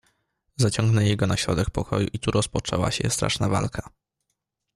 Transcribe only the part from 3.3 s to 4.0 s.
walka."